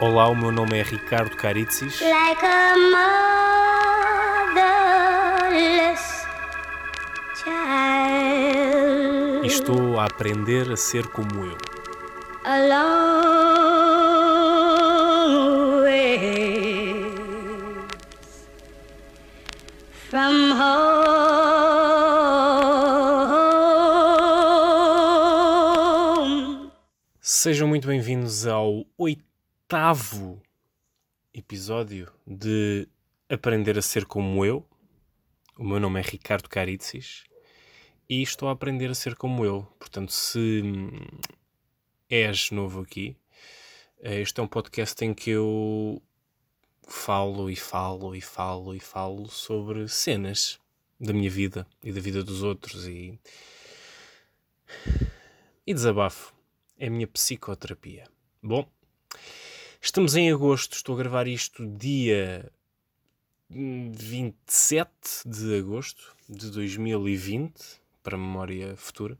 [0.00, 2.00] Olá, o meu nome é Ricardo Caritzis.
[2.00, 2.74] like a
[4.50, 6.26] motherless
[7.36, 8.64] child.
[9.44, 11.56] E estou a aprender a ser como eu.
[12.44, 13.02] A long
[15.82, 17.04] way
[20.10, 20.52] from
[25.84, 26.70] home.
[27.20, 29.33] Sejam muito bem-vindos ao oitavo
[31.32, 32.86] episódio de
[33.30, 34.68] Aprender a Ser Como Eu.
[35.58, 37.24] O meu nome é Ricardo Caritzis
[38.06, 39.62] e estou a aprender a ser como eu.
[39.78, 40.62] Portanto, se
[42.10, 43.16] és novo aqui,
[44.00, 46.02] eh, este é um podcast em que eu
[46.86, 50.60] falo e falo e falo e falo sobre cenas
[51.00, 53.18] da minha vida e da vida dos outros e,
[55.66, 56.34] e desabafo.
[56.78, 58.06] É a minha psicoterapia.
[58.42, 58.68] Bom,
[59.84, 62.50] estamos em agosto, estou a gravar isto dia
[63.50, 64.90] hum, 27
[65.26, 67.52] de agosto de 2020,
[68.02, 69.18] para memória futura.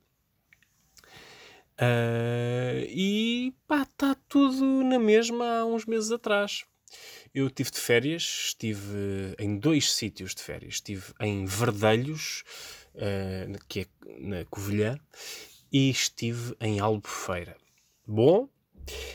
[1.76, 6.64] Ah, e pá, está tudo na mesma há uns meses atrás.
[7.34, 10.74] Eu tive de férias, estive em dois sítios de férias.
[10.74, 12.42] Estive em Verdelhos,
[12.96, 13.86] ah, que é
[14.18, 14.98] na Covilhã,
[15.70, 17.54] e estive em Albufeira.
[18.06, 18.48] Bom,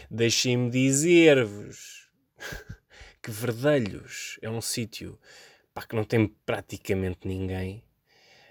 [0.09, 2.09] deixem-me dizer-vos
[3.21, 5.19] que Verdelhos é um sítio
[5.73, 7.83] pá, que não tem praticamente ninguém.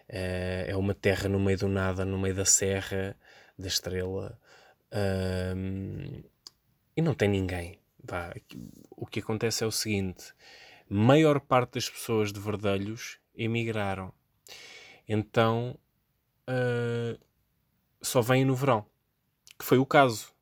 [0.09, 3.17] Ah, é uma terra no meio do nada, no meio da serra,
[3.59, 4.39] da estrela.
[4.93, 6.23] Ahm,
[6.97, 7.79] e não tem ninguém.
[8.03, 8.35] Vá,
[8.91, 10.33] o que acontece é o seguinte:
[10.89, 14.13] maior parte das pessoas de Verdelhos emigraram.
[15.07, 15.79] Então
[16.47, 17.19] ah,
[18.01, 18.87] só vêm no verão.
[19.59, 20.33] Que foi o caso.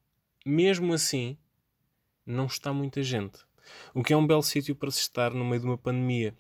[0.49, 1.37] Mesmo assim,
[2.25, 3.41] não está muita gente.
[3.93, 6.37] O que é um belo sítio para se estar no meio de uma pandemia.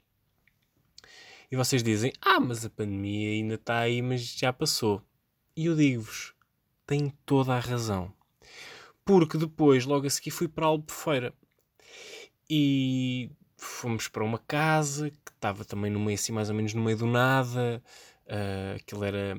[1.50, 5.02] E vocês dizem: Ah, mas a pandemia ainda está aí, mas já passou.
[5.56, 6.34] E eu digo-vos:
[6.86, 8.14] têm toda a razão.
[9.04, 11.34] Porque depois, logo a seguir, fui para Albufeira.
[12.48, 16.82] E fomos para uma casa que estava também no meio, assim, mais ou menos no
[16.84, 17.82] meio do nada.
[18.28, 19.36] Ah, aquilo era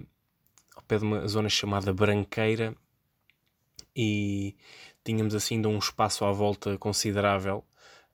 [0.76, 2.76] ao pé de uma zona chamada Branqueira.
[4.00, 4.56] E
[5.04, 7.66] tínhamos assim ainda um espaço à volta considerável,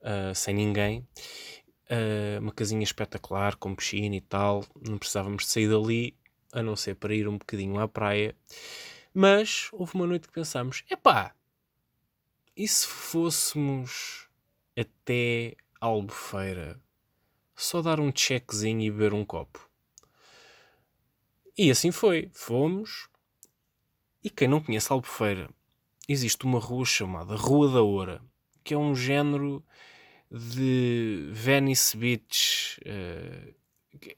[0.01, 1.05] ah, sem ninguém.
[1.89, 4.65] Ah, uma casinha espetacular, com piscina e tal.
[4.87, 6.17] Não precisávamos de sair dali,
[6.53, 8.33] a não ser para ir um bocadinho à praia.
[9.13, 11.35] Mas houve uma noite que pensámos: epá,
[12.55, 14.29] e se fôssemos
[14.77, 16.79] até Albufeira?
[17.55, 19.69] Só dar um checkzinho e beber um copo.
[21.57, 22.29] E assim foi.
[22.33, 23.09] Fomos.
[24.23, 25.49] E quem não conhece Albufeira,
[26.07, 28.21] existe uma rua chamada Rua da Oura,
[28.63, 29.63] que é um género
[30.31, 32.79] de Venice Beach.
[33.99, 34.17] que-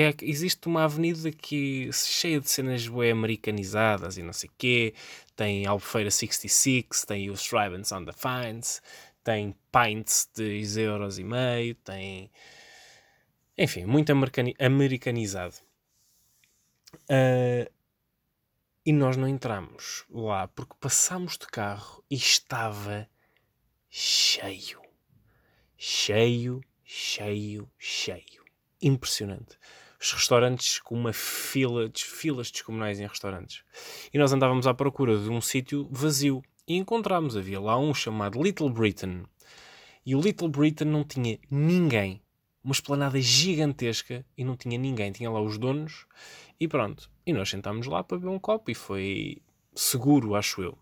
[0.00, 4.94] é- existe uma avenida que cheia de cenas bué americanizadas e não sei quê.
[5.36, 8.82] Tem Albufeira 66, tem os Strivens on the Fines,
[9.22, 12.30] tem Pints de 2 euros e meio, tem...
[13.56, 15.54] Enfim, muito americani- americanizado.
[17.08, 17.70] Ah,
[18.86, 23.08] e nós não entramos lá porque passámos de carro e estava
[23.88, 24.82] cheio.
[25.78, 28.44] Cheio, cheio, cheio.
[28.82, 29.56] Impressionante.
[29.98, 33.62] Os restaurantes com uma fila, de, filas descomunais em restaurantes.
[34.12, 36.42] E nós andávamos à procura de um sítio vazio.
[36.68, 39.24] E encontramos, havia lá um chamado Little Britain.
[40.04, 42.20] E o Little Britain não tinha ninguém.
[42.62, 45.10] Uma esplanada gigantesca e não tinha ninguém.
[45.10, 46.06] Tinha lá os donos
[46.60, 47.13] e pronto.
[47.26, 49.42] E nós sentámos lá para beber um copo e foi
[49.74, 50.78] seguro, acho eu.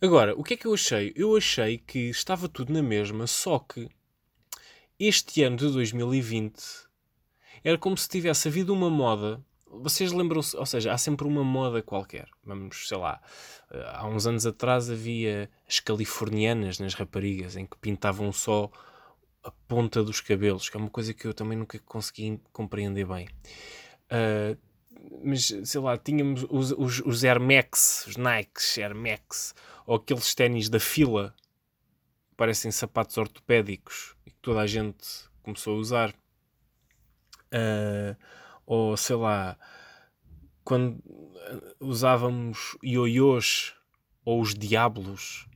[0.00, 1.12] Agora, o que é que eu achei?
[1.16, 3.88] Eu achei que estava tudo na mesma, só que
[4.98, 6.60] este ano de 2020
[7.64, 9.42] era como se tivesse havido uma moda.
[9.66, 12.28] Vocês lembram-se, ou seja, há sempre uma moda qualquer.
[12.44, 13.20] Vamos, sei lá,
[13.70, 18.70] eh, há uns anos atrás havia as californianas nas raparigas, em que pintavam só
[19.42, 23.28] a ponta dos cabelos, que é uma coisa que eu também nunca consegui compreender bem.
[24.10, 24.56] Ah,
[25.22, 29.54] mas sei lá, tínhamos os, os, os Air Max, os Nikes Air Max,
[29.86, 31.34] ou aqueles ténis da fila,
[32.36, 35.06] parecem sapatos ortopédicos e que toda a gente
[35.42, 36.14] começou a usar.
[37.52, 38.16] Ah,
[38.64, 39.56] ou sei lá,
[40.64, 41.00] quando
[41.36, 43.74] ah, usávamos ioiôs
[44.24, 45.48] ou os diablos.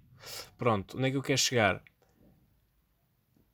[0.56, 1.82] Pronto, onde é que eu quero chegar?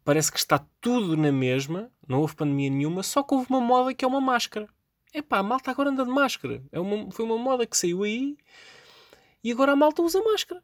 [0.05, 3.93] Parece que está tudo na mesma, não houve pandemia nenhuma, só que houve uma moda
[3.93, 4.69] que é uma máscara.
[5.17, 6.63] Epá, a malta agora anda de máscara.
[6.71, 8.37] É uma, foi uma moda que saiu aí
[9.43, 10.63] e agora a malta usa máscara.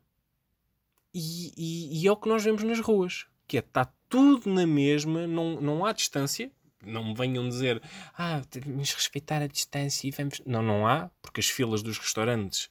[1.15, 4.67] e, e, e é o que nós vemos nas ruas, que é, está tudo na
[4.67, 6.51] mesma, não, não há distância,
[6.85, 7.81] não me venham dizer,
[8.15, 10.43] ah, temos respeitar a distância e vamos.
[10.45, 12.69] Não, não há, porque as filas dos restaurantes,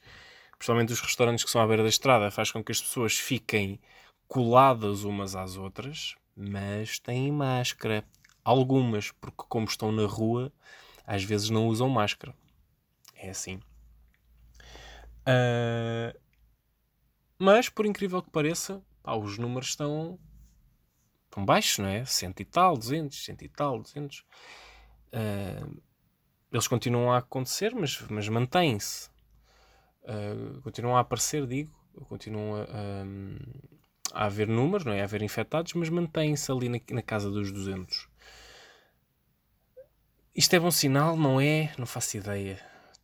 [0.56, 3.80] principalmente os restaurantes que são à beira da estrada, faz com que as pessoas fiquem
[4.28, 8.04] coladas umas às outras, mas têm máscara.
[8.44, 10.52] Algumas, porque como estão na rua,
[11.06, 12.34] às vezes não usam máscara.
[13.16, 13.60] É assim.
[15.22, 16.18] Uh,
[17.38, 20.18] mas, por incrível que pareça, pá, os números estão
[21.30, 22.04] tão baixos, não é?
[22.04, 24.24] Cento e tal, duzentos, cento e tal, duzentos.
[25.08, 25.82] Uh,
[26.52, 29.08] eles continuam a acontecer, mas, mas mantêm-se.
[30.02, 31.72] Uh, continuam a aparecer, digo.
[32.08, 35.00] Continuam a, a, a, haver números, não é?
[35.00, 38.08] A haver infectados, mas mantêm-se ali na, na casa dos 200.
[40.34, 41.74] Isto é bom sinal, não é?
[41.76, 42.58] Não faço ideia.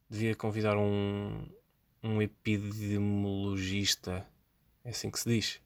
[0.09, 1.47] Devia convidar um,
[2.03, 4.27] um epidemiologista.
[4.83, 5.61] É assim que se diz?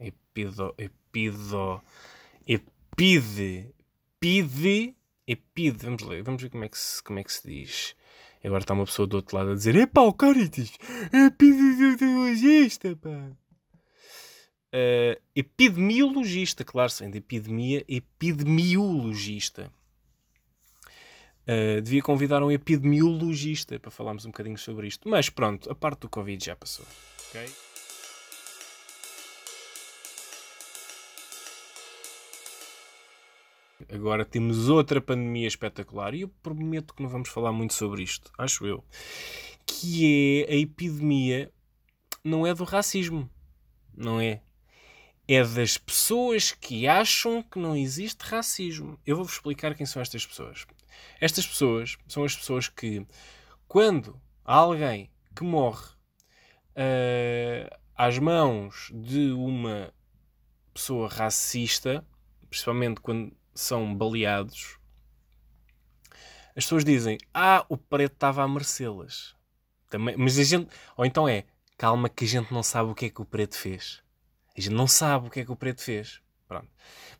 [0.00, 1.80] Epido, epido,
[2.44, 3.72] epide,
[4.18, 5.84] pide, epide.
[5.84, 7.94] Vamos ler, vamos ver como é que se, como é que se diz.
[8.42, 10.72] Agora está uma pessoa do outro lado a dizer: Epá, o Caritas,
[11.12, 13.30] epidemiologista, pá.
[14.74, 19.70] Uh, epidemiologista, claro, sendo de epidemia, epidemiologista.
[21.46, 25.08] Uh, devia convidar um epidemiologista para falarmos um bocadinho sobre isto.
[25.08, 26.86] Mas pronto, a parte do Covid já passou.
[27.28, 27.46] Okay?
[33.92, 38.32] Agora temos outra pandemia espetacular e eu prometo que não vamos falar muito sobre isto,
[38.38, 38.82] acho eu.
[39.66, 41.52] Que é a epidemia,
[42.22, 43.28] não é do racismo,
[43.94, 44.40] não é?
[45.26, 48.98] É das pessoas que acham que não existe racismo.
[49.06, 50.66] Eu vou-vos explicar quem são estas pessoas.
[51.20, 53.06] Estas pessoas são as pessoas que,
[53.66, 55.86] quando há alguém que morre
[56.76, 59.92] uh, às mãos de uma
[60.72, 62.04] pessoa racista,
[62.48, 64.78] principalmente quando são baleados,
[66.56, 69.34] as pessoas dizem: Ah, o preto estava a merecê-las.
[70.18, 70.68] Mas a gente.
[70.96, 71.44] Ou então é:
[71.76, 74.02] Calma, que a gente não sabe o que é que o preto fez.
[74.56, 76.20] A gente não sabe o que é que o preto fez.
[76.46, 76.68] Pronto.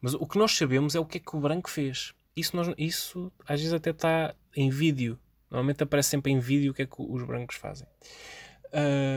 [0.00, 2.14] Mas o que nós sabemos é o que é que o branco fez.
[2.36, 5.18] Isso, nós, isso às vezes até está em vídeo.
[5.50, 7.86] Normalmente aparece sempre em vídeo o que é que os brancos fazem.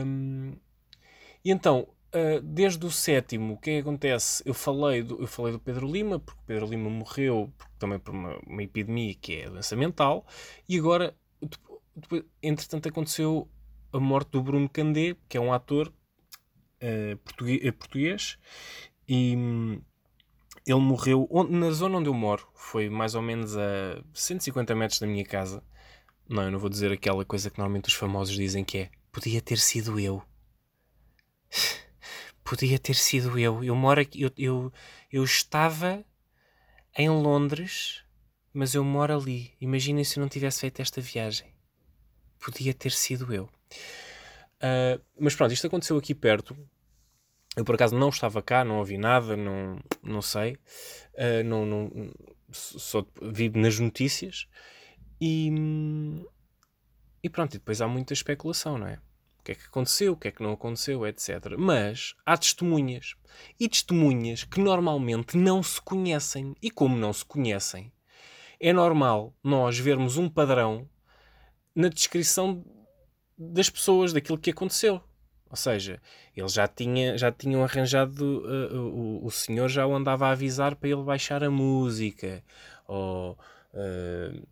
[0.06, 0.52] Um,
[1.44, 4.42] e então, uh, desde o sétimo, o que é que acontece?
[4.46, 8.14] Eu falei, do, eu falei do Pedro Lima, porque o Pedro Lima morreu também por
[8.14, 10.26] uma, uma epidemia que é a doença mental,
[10.68, 11.14] e agora,
[11.96, 13.48] depois, entretanto, aconteceu
[13.92, 18.38] a morte do Bruno Candé, que é um ator uh, português, português,
[19.08, 19.34] e
[20.70, 25.06] ele morreu na zona onde eu moro, foi mais ou menos a 150 metros da
[25.06, 25.62] minha casa.
[26.28, 29.40] Não, eu não vou dizer aquela coisa que normalmente os famosos dizem que é podia
[29.40, 30.22] ter sido eu.
[32.44, 33.64] podia ter sido eu.
[33.64, 34.72] Eu moro aqui, eu, eu,
[35.10, 36.04] eu estava
[36.96, 38.02] em Londres,
[38.52, 39.54] mas eu moro ali.
[39.60, 41.54] Imaginem se eu não tivesse feito esta viagem.
[42.38, 43.44] Podia ter sido eu.
[44.58, 46.56] Uh, mas pronto, isto aconteceu aqui perto,
[47.58, 50.52] eu por acaso não estava cá, não ouvi nada, não, não sei.
[51.14, 51.90] Uh, não, não,
[52.52, 54.46] só vi nas notícias.
[55.20, 55.50] E,
[57.20, 59.00] e pronto, e depois há muita especulação, não é?
[59.40, 61.56] O que é que aconteceu, o que é que não aconteceu, etc.
[61.58, 63.16] Mas há testemunhas.
[63.58, 66.54] E testemunhas que normalmente não se conhecem.
[66.62, 67.92] E como não se conhecem,
[68.60, 70.88] é normal nós vermos um padrão
[71.74, 72.64] na descrição
[73.36, 75.02] das pessoas, daquilo que aconteceu.
[75.50, 76.00] Ou seja,
[76.36, 80.76] ele já tinha, já tinham arranjado, uh, o, o senhor já o andava a avisar
[80.76, 82.44] para ele baixar a música,
[82.86, 83.32] ou
[83.72, 84.46] uh,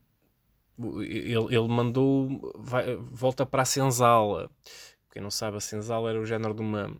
[1.03, 4.51] ele, ele mandou, vai, volta para a senzala.
[5.13, 6.97] Quem não sabe, a senzala era o género de uma,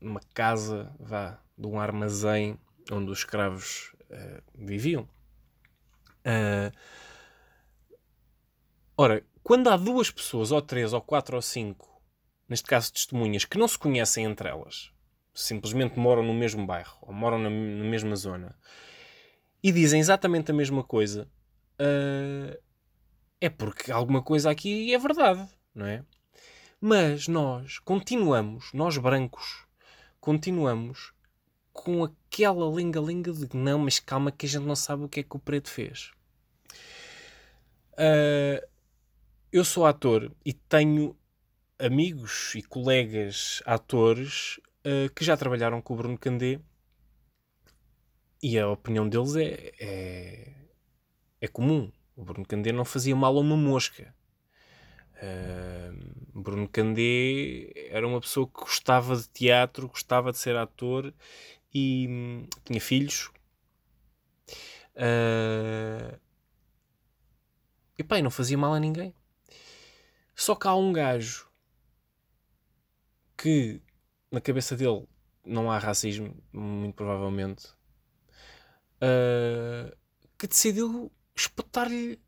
[0.00, 2.58] uma casa, vá, de um armazém
[2.90, 5.06] onde os escravos uh, viviam.
[8.96, 11.89] ora, quando há duas pessoas, ou três, ou quatro, ou cinco,
[12.50, 14.90] neste caso testemunhas, que não se conhecem entre elas,
[15.32, 18.56] simplesmente moram no mesmo bairro ou moram na, na mesma zona
[19.62, 21.30] e dizem exatamente a mesma coisa,
[21.80, 22.60] uh,
[23.40, 26.04] é porque alguma coisa aqui é verdade, não é?
[26.80, 29.64] Mas nós continuamos, nós brancos,
[30.20, 31.12] continuamos
[31.72, 35.22] com aquela linga-linga de não, mas calma que a gente não sabe o que é
[35.22, 36.10] que o preto fez.
[37.92, 38.66] Uh,
[39.52, 41.16] eu sou ator e tenho
[41.80, 46.60] amigos e colegas atores uh, que já trabalharam com o Bruno Candé
[48.42, 50.52] e a opinião deles é, é,
[51.40, 51.90] é comum.
[52.16, 54.14] O Bruno Candé não fazia mal a uma mosca.
[55.16, 61.12] Uh, Bruno Candé era uma pessoa que gostava de teatro, gostava de ser ator
[61.72, 63.30] e hum, tinha filhos.
[64.96, 66.18] Uh,
[67.98, 69.14] e pá, não fazia mal a ninguém.
[70.34, 71.49] Só que há um gajo
[73.40, 73.80] que
[74.30, 75.08] na cabeça dele
[75.44, 77.68] não há racismo, muito provavelmente,
[78.96, 79.96] uh,
[80.38, 82.20] que decidiu espetar-lhe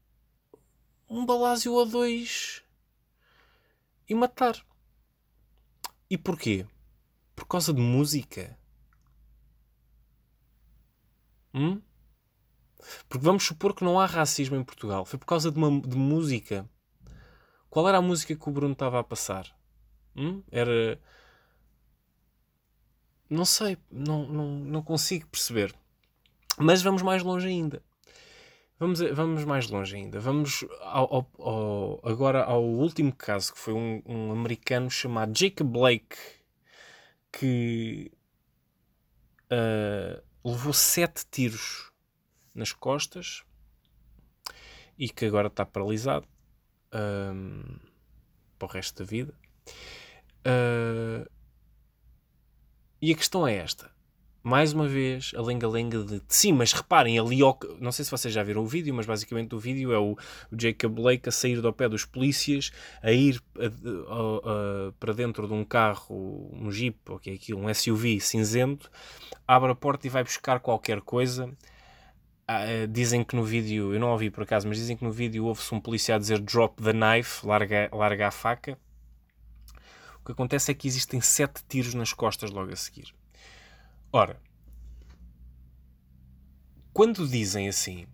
[1.08, 2.64] um balásio ou dois
[4.08, 4.64] e matar.
[6.08, 6.66] E porquê?
[7.36, 8.58] Por causa de música?
[11.52, 11.82] Hum?
[13.06, 15.04] Porque vamos supor que não há racismo em Portugal.
[15.04, 16.68] Foi por causa de, uma, de música.
[17.68, 19.54] Qual era a música que o Bruno estava a passar?
[20.16, 20.42] Hum?
[20.50, 21.00] Era.
[23.28, 25.74] Não sei, não, não, não consigo perceber.
[26.58, 27.82] Mas vamos mais longe ainda.
[28.78, 30.18] Vamos, vamos mais longe ainda.
[30.18, 35.68] Vamos ao, ao, ao, agora ao último caso, que foi um, um, americano chamado Jacob
[35.68, 36.16] Blake,
[37.30, 38.10] que
[39.44, 41.92] uh, levou sete tiros
[42.54, 43.44] nas costas
[44.98, 46.26] e que agora está paralisado
[46.92, 47.80] um, ah,
[48.58, 49.34] para o resto da vida.
[50.46, 51.28] Uh,
[53.00, 53.92] e a questão é esta
[54.42, 57.38] mais uma vez, a lenga-lenga de sim, mas reparem, ali,
[57.78, 60.16] não sei se vocês já viram o vídeo, mas basicamente o vídeo é o,
[60.58, 62.72] Jacob Blake a sair do pé dos polícias,
[63.02, 63.68] a ir a, a,
[64.88, 68.90] a, para dentro de um carro, um Jeep, ou que é aquilo, um SUV cinzento,
[69.46, 71.48] abre a porta e vai buscar qualquer coisa.
[72.46, 75.12] Ah, eh, dizem que no vídeo, eu não ouvi por acaso, mas dizem que no
[75.12, 78.76] vídeo houve-se um policial dizer drop the knife, larga, larga a faca.
[80.22, 83.12] O que acontece é que existem sete tiros nas costas logo a seguir.
[84.12, 84.40] Ora,
[86.92, 88.06] quando dizem assim,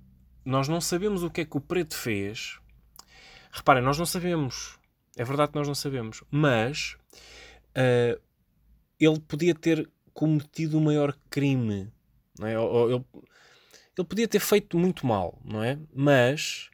[0.43, 2.59] nós não sabemos o que é que o preto fez.
[3.53, 4.79] Reparem, nós não sabemos.
[5.19, 6.25] É verdade que nós não sabemos.
[6.31, 6.97] Mas
[7.77, 8.19] uh,
[8.99, 11.93] ele podia ter cometido o maior crime.
[12.39, 12.59] Não é?
[12.59, 13.05] Ou, ou, ele,
[13.99, 15.79] ele podia ter feito muito mal, não é?
[15.95, 16.71] Mas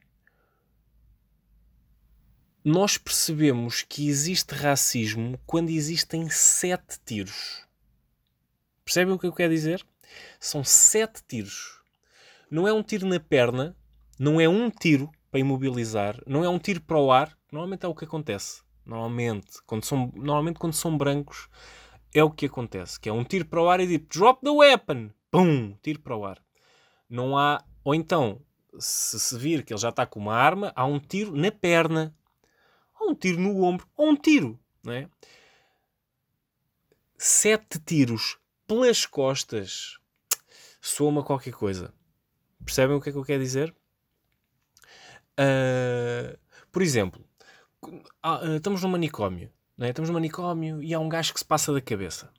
[2.64, 7.62] nós percebemos que existe racismo quando existem sete tiros.
[8.82, 9.84] Percebem o que eu quero dizer?
[10.40, 11.80] São sete tiros.
[12.50, 13.76] Não é um tiro na perna,
[14.18, 17.36] não é um tiro para imobilizar, não é um tiro para o ar.
[17.52, 18.62] Normalmente é o que acontece.
[18.86, 21.48] Normalmente, quando são, normalmente quando são brancos,
[22.14, 22.98] é o que acontece.
[22.98, 25.10] Que é um tiro para o ar e tipo, drop the weapon.
[25.30, 25.76] Pum!
[25.82, 26.40] Tiro para o ar.
[27.10, 27.62] Não há...
[27.82, 28.40] Ou então,
[28.78, 32.14] se se vir que ele já está com uma arma, há um tiro na perna.
[33.04, 33.86] Ou um tiro no ombro.
[33.96, 34.58] Ou um tiro.
[34.82, 35.08] Não é?
[37.18, 39.98] Sete tiros pelas costas
[40.80, 41.92] soma qualquer coisa.
[42.64, 43.74] Percebem o que é que eu quero dizer?
[45.38, 46.38] Uh,
[46.70, 47.24] por exemplo,
[47.82, 49.88] uh, estamos num manicômio, é?
[49.88, 52.32] estamos num manicômio e há um gajo que se passa da cabeça.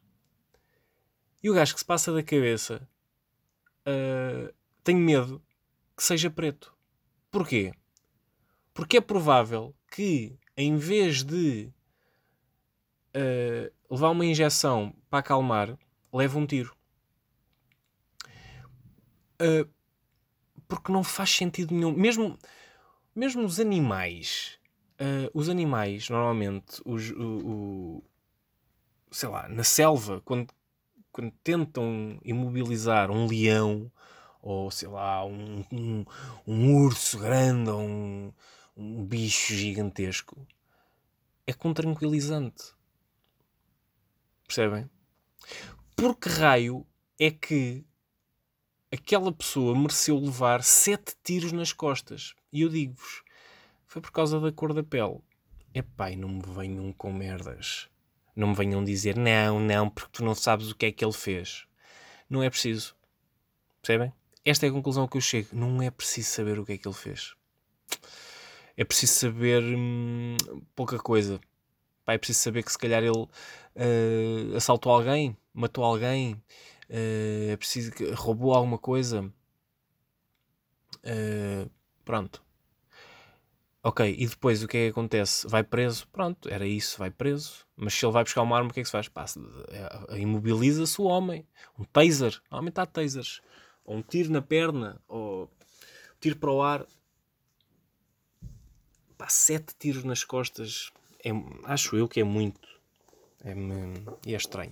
[1.43, 2.87] E o gajo que se passa da cabeça
[3.87, 4.53] uh,
[4.83, 5.43] tem medo
[5.95, 6.73] que seja preto.
[7.29, 7.73] Porquê?
[8.73, 11.69] Porque é provável que, em vez de
[13.89, 15.77] levar uma injeção para acalmar,
[16.11, 16.75] leva um tiro.
[19.41, 19.69] Uh,
[20.67, 21.93] porque não faz sentido nenhum.
[21.93, 22.37] Mesmo,
[23.15, 24.57] mesmo os animais,
[24.99, 28.03] uh, os animais, normalmente, os, o, o,
[29.11, 30.53] sei lá, na selva, quando,
[31.11, 33.91] quando tentam imobilizar um leão
[34.41, 36.05] ou sei lá, um, um,
[36.45, 38.33] um urso grande ou um,
[38.75, 40.47] um bicho gigantesco,
[41.47, 42.73] é com tranquilizante.
[44.47, 44.89] Percebem?
[45.95, 46.85] por que raio
[47.17, 47.85] é que
[48.91, 52.35] aquela pessoa mereceu levar sete tiros nas costas?
[52.51, 53.23] E eu digo-vos,
[53.85, 55.19] foi por causa da cor da pele.
[55.73, 57.89] Epá, não me venham com merdas.
[58.35, 61.13] Não me venham dizer, não, não, porque tu não sabes o que é que ele
[61.13, 61.65] fez.
[62.29, 62.95] Não é preciso.
[63.81, 64.11] Percebem?
[64.43, 65.49] Esta é a conclusão que eu chego.
[65.53, 67.33] Não é preciso saber o que é que ele fez.
[68.77, 70.35] É preciso saber hum,
[70.75, 71.39] pouca coisa.
[72.05, 77.57] Pá, é preciso saber que se calhar ele uh, assaltou alguém, matou alguém, uh, é
[77.57, 79.31] preciso que roubou alguma coisa.
[81.03, 81.69] Uh,
[82.03, 82.43] pronto.
[83.87, 85.47] Ok, e depois o que é que acontece?
[85.47, 86.07] Vai preso?
[86.07, 87.67] Pronto, era isso, vai preso.
[87.77, 89.07] Mas se ele vai buscar uma arma, o que é que se faz?
[89.07, 89.39] Passa,
[90.17, 91.47] imobiliza-se o homem.
[91.77, 92.41] Um taser.
[92.49, 93.41] Normalmente há tasers.
[93.83, 95.51] Ou um tiro na perna, ou
[96.19, 96.83] tiro para o ar.
[99.25, 100.91] Pá, sete tiros nas costas.
[101.23, 101.31] É,
[101.63, 102.69] acho eu que é muito.
[103.43, 103.55] É,
[104.31, 104.71] é estranho.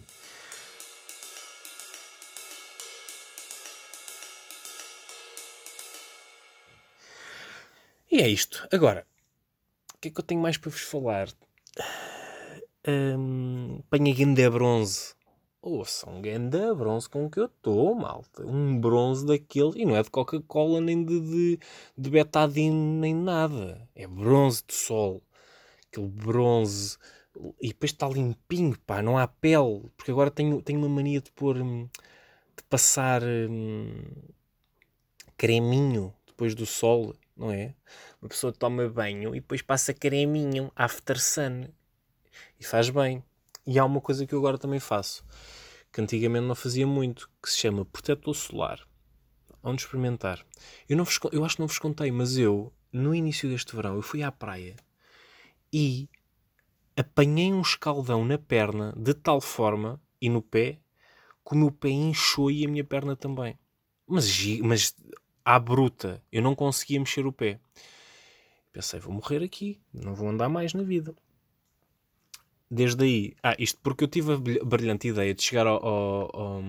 [8.12, 8.68] E é isto.
[8.72, 9.08] Agora,
[9.96, 11.30] o que é que eu tenho mais para vos falar?
[12.88, 15.16] hum, apanhei ganda bronze.
[15.66, 18.46] Ouça, um ganda bronze com que eu estou, malta.
[18.46, 19.82] Um bronze daquele.
[19.82, 21.60] E não é de Coca-Cola, nem de, de,
[21.98, 23.88] de betadine, nem nada.
[23.96, 25.24] É bronze de sol.
[25.88, 26.98] Aquele bronze.
[27.62, 29.02] E depois está limpinho, pá.
[29.02, 29.90] Não há pele.
[29.96, 31.56] Porque agora tenho, tenho uma mania de pôr.
[31.58, 31.88] hum,
[32.58, 33.24] de passar.
[33.24, 34.04] hum,
[35.38, 37.74] creminho depois do sol, não é?
[38.22, 41.70] Uma pessoa toma banho e depois passa creminho after sun.
[42.60, 43.24] E faz bem.
[43.66, 45.24] E há uma coisa que eu agora também faço,
[45.92, 48.80] que antigamente não fazia muito, que se chama protetor solar.
[49.62, 50.46] Onde experimentar.
[50.90, 53.96] Eu, não vos eu acho que não vos contei, mas eu, no início deste verão,
[53.96, 54.76] eu fui à praia
[55.72, 56.10] e
[56.96, 60.80] apanhei um escaldão na perna de tal forma, e no pé,
[61.46, 63.58] que o meu pé inchou e a minha perna também.
[64.08, 64.96] Mas, mas
[65.44, 67.60] à bruta, eu não conseguia mexer o pé.
[68.72, 71.16] Pensei, vou morrer aqui, não vou andar mais na vida.
[72.80, 76.30] Desde aí, ah, isto porque eu tive a brilh- brilhante ideia de chegar ao, ao-
[76.42, 76.64] ao-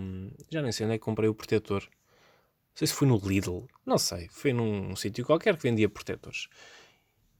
[0.50, 1.82] Já nem sei onde é que comprei o protetor.
[1.84, 6.49] Não sei se foi no Lidl, não sei, foi num sítio qualquer que vendia protetores.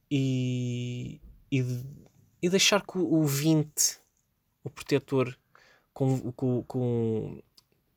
[0.09, 1.19] E,
[1.51, 1.63] e,
[2.41, 3.99] e deixar que o, o 20,
[4.63, 5.35] o protetor,
[5.93, 7.41] com, com, com.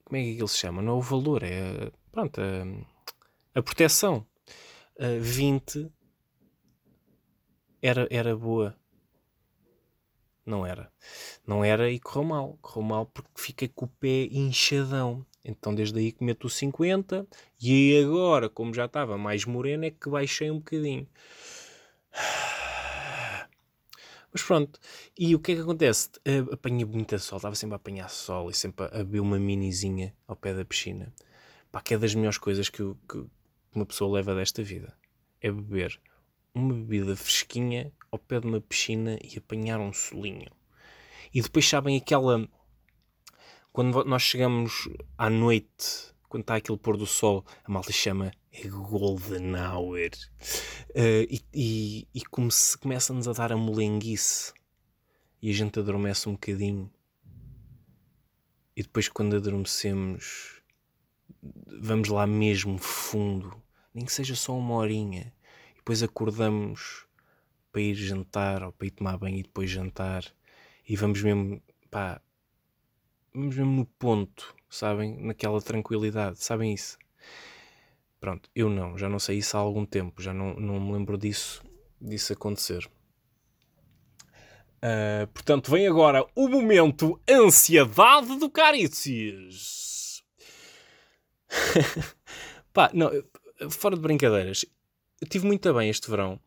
[0.04, 0.82] Como é que ele se chama?
[0.82, 1.90] Não é o valor, é.
[2.12, 4.26] Pronto, a, a proteção.
[5.00, 5.90] A 20
[7.82, 8.76] era, era boa.
[10.48, 10.90] Não era.
[11.46, 12.58] Não era e correu mal.
[12.62, 15.26] Correu mal porque fiquei com o pé inchadão.
[15.44, 17.26] Então desde aí que meto o 50
[17.60, 21.06] e agora, como já estava mais moreno, é que baixei um bocadinho.
[24.32, 24.80] Mas pronto,
[25.18, 26.08] e o que é que acontece?
[26.26, 30.14] Uh, apanhei muita sol, estava sempre a apanhar sol e sempre a, beber uma minizinha
[30.26, 31.12] ao pé da piscina.
[31.70, 33.24] Pá, que é das melhores coisas que, que
[33.74, 34.96] uma pessoa leva desta vida.
[35.42, 36.00] É beber
[36.54, 40.50] uma bebida fresquinha ao pé de uma piscina e apanhar um solinho.
[41.32, 42.48] E depois sabem aquela.
[43.72, 48.32] Quando nós chegamos à noite, quando está aquele pôr do sol, a malta chama
[48.66, 50.10] Golden Hour.
[50.94, 54.52] Eh, e e, e come começa-nos a dar a molenguice.
[55.40, 56.90] E a gente adormece um bocadinho.
[58.76, 60.60] E depois, quando adormecemos,
[61.80, 63.60] vamos lá mesmo fundo,
[63.92, 65.32] nem que seja só uma horinha.
[65.74, 67.07] E depois acordamos
[67.72, 70.24] para ir jantar ou para ir tomar banho e depois jantar.
[70.88, 72.20] E vamos mesmo, pá,
[73.34, 75.16] vamos mesmo no ponto, sabem?
[75.20, 76.98] Naquela tranquilidade, sabem isso?
[78.20, 81.16] Pronto, eu não, já não sei isso há algum tempo, já não, não me lembro
[81.16, 81.62] disso,
[82.00, 82.88] disso acontecer.
[84.80, 90.22] Ah, portanto, vem agora o momento ansiedade do Caritzes.
[92.72, 93.10] Pá, não,
[93.70, 94.64] fora de brincadeiras,
[95.20, 96.40] eu tive muito bem este verão.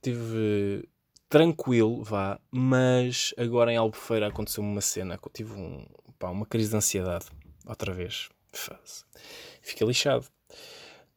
[0.00, 0.88] Tive
[1.28, 5.86] tranquilo, vá, mas agora em Albufeira aconteceu uma cena que eu tive um,
[6.18, 7.26] pá, uma crise de ansiedade,
[7.66, 8.28] outra vez.
[8.52, 9.04] Faz.
[9.60, 10.26] Fiquei lixado.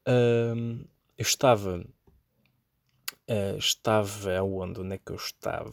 [0.05, 1.85] Eu estava.
[3.29, 4.81] ah, estava aonde?
[4.81, 5.71] Onde é que eu estava?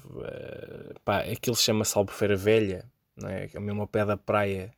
[1.05, 3.49] Pá, aquilo chama-se Albufeira Velha, não é?
[3.53, 4.75] É mesmo ao pé da praia.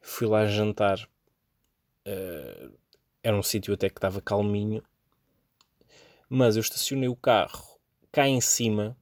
[0.00, 1.06] Fui lá jantar.
[2.06, 2.70] Ah,
[3.22, 4.82] era um sítio até que estava calminho.
[6.32, 7.80] Mas eu estacionei o carro
[8.12, 8.96] cá em cima,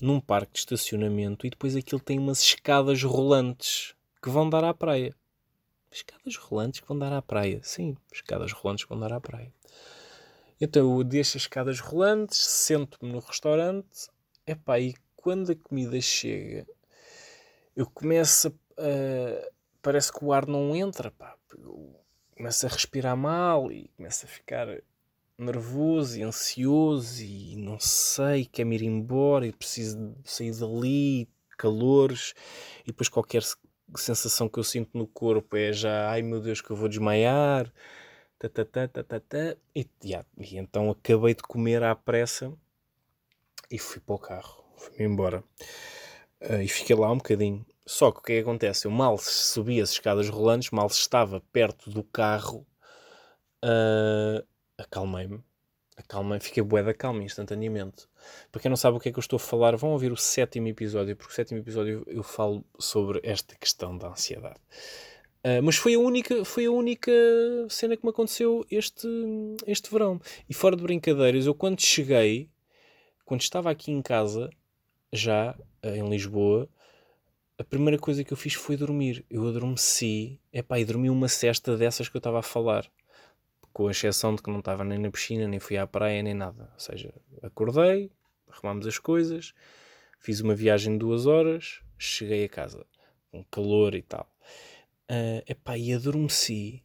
[0.00, 4.72] num parque de estacionamento, e depois aquilo tem umas escadas rolantes que vão dar à
[4.72, 5.14] praia.
[5.90, 7.60] Escadas rolantes que vão dar à praia.
[7.62, 9.52] Sim, escadas rolantes que vão dar à praia.
[10.58, 14.08] Então eu deixo as escadas rolantes, sento-me no restaurante,
[14.46, 16.66] epá, e quando a comida chega,
[17.76, 18.82] eu começo a.
[18.82, 21.36] a- parece que o ar não entra, pá.
[21.58, 21.94] Eu
[22.36, 24.68] começo a respirar mal e começo a ficar
[25.42, 31.28] nervoso e ansioso e não sei, quero ir embora e preciso sair dali,
[31.58, 32.34] calores,
[32.82, 33.56] e depois qualquer se-
[33.96, 37.72] sensação que eu sinto no corpo é já, ai meu Deus, que eu vou desmaiar,
[38.38, 39.56] tá, tá, tá, tá, tá, tá.
[39.74, 42.52] E, já, e então acabei de comer à pressa
[43.70, 45.42] e fui para o carro, fui embora.
[46.40, 47.64] Ah, e fiquei lá um bocadinho.
[47.86, 48.86] Só que o que é que acontece?
[48.86, 52.66] Eu mal subi as escadas rolantes, mal estava perto do carro,
[53.62, 54.44] ah,
[54.82, 55.40] acalmei-me.
[55.96, 58.06] Acalmei, fiquei bué da calma instantaneamente.
[58.50, 60.16] Para quem não sabe o que é que eu estou a falar, vão ouvir o
[60.16, 64.60] sétimo episódio, porque o sétimo episódio eu falo sobre esta questão da ansiedade.
[65.44, 67.12] Ah, mas foi a, única, foi a única
[67.68, 69.08] cena que me aconteceu este,
[69.66, 70.20] este verão.
[70.48, 72.48] E fora de brincadeiras, eu quando cheguei,
[73.24, 74.50] quando estava aqui em casa,
[75.12, 76.68] já eh, em Lisboa,
[77.58, 79.24] a primeira coisa que eu fiz foi dormir.
[79.28, 82.88] Eu adormeci, epá, e dormi uma cesta dessas que eu estava a falar.
[83.72, 86.70] Com exceção de que não estava nem na piscina, nem fui à praia, nem nada.
[86.74, 88.10] Ou seja, acordei,
[88.48, 89.54] arrumámos as coisas,
[90.22, 92.86] Fiz uma viagem de duas horas, cheguei a casa
[93.32, 94.32] com calor e tal.
[95.10, 96.80] Uh, epá, e adormeci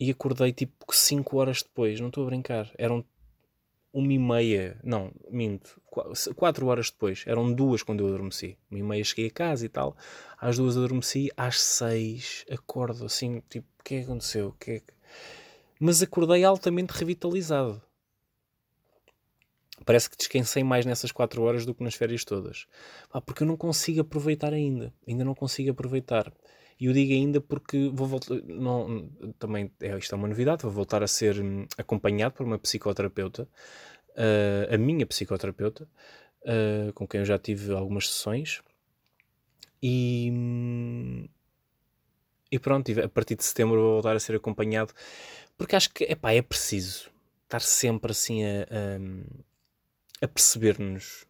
[0.00, 2.72] e acordei tipo 5 horas depois, não estou a brincar.
[2.78, 3.04] Eram
[3.92, 5.78] uma e meia, não, minto,
[6.34, 8.56] quatro horas depois, eram duas quando eu adormeci.
[8.70, 9.94] Uma e meia cheguei a casa e tal,
[10.38, 14.48] às duas adormeci, às seis acordo assim, tipo, o que é que aconteceu?
[14.48, 14.94] O que é que...
[15.78, 17.82] Mas acordei altamente revitalizado.
[19.84, 22.66] Parece que descansei mais nessas quatro horas do que nas férias todas.
[23.10, 24.92] Ah, porque eu não consigo aproveitar ainda.
[25.06, 26.32] Ainda não consigo aproveitar.
[26.78, 28.34] E eu digo ainda porque vou voltar.
[28.44, 29.08] Não,
[29.38, 30.62] também é, isto é uma novidade.
[30.62, 33.48] Vou voltar a ser hum, acompanhado por uma psicoterapeuta,
[34.10, 35.88] uh, a minha psicoterapeuta,
[36.42, 38.62] uh, com quem eu já tive algumas sessões.
[39.82, 41.28] E, hum,
[42.50, 44.92] e pronto, a partir de setembro vou voltar a ser acompanhado,
[45.56, 47.10] porque acho que epá, é preciso
[47.44, 51.26] estar sempre assim a, a, a perceber-nos.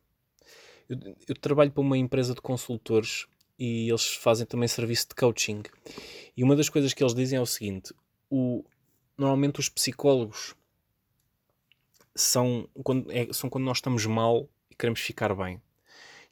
[0.89, 0.99] Eu,
[1.29, 3.27] eu, trabalho para uma empresa de consultores
[3.59, 5.63] e eles fazem também serviço de coaching.
[6.37, 7.95] E uma das coisas que eles dizem é o seguinte:
[8.31, 8.65] o,
[9.17, 10.55] normalmente os psicólogos
[12.15, 15.61] são quando, é, são quando nós estamos mal e queremos ficar bem.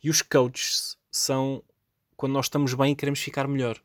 [0.02, 1.62] E os coaches são
[2.16, 3.80] quando nós estamos bem e queremos ficar melhor.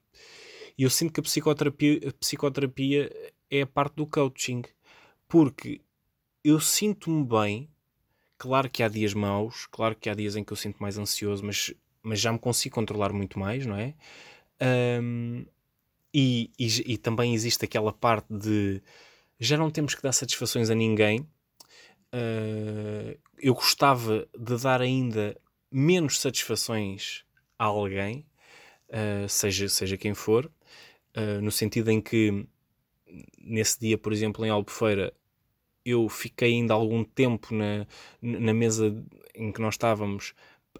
[0.79, 3.11] E eu sinto que a psicoterapia, a psicoterapia
[3.51, 4.63] é a parte do coaching.
[5.27, 5.81] Porque
[6.41, 7.69] eu sinto-me bem.
[8.37, 11.45] Claro que há dias maus, claro que há dias em que eu sinto mais ansioso,
[11.45, 13.93] mas mas já me consigo controlar muito mais, não é?
[15.01, 15.45] Um,
[16.13, 18.81] e, e, e, também existe aquela parte de
[19.37, 21.19] já não temos que dar satisfações a ninguém.
[22.13, 25.39] Uh, eu gostava de dar ainda
[25.69, 27.25] menos satisfações
[27.59, 28.25] a alguém,
[28.89, 30.45] uh, seja, seja quem for,
[31.15, 32.45] uh, no sentido em que
[33.37, 35.13] nesse dia, por exemplo, em Albufeira,
[35.85, 37.87] eu fiquei ainda algum tempo na,
[38.21, 38.95] na mesa
[39.33, 40.33] em que nós estávamos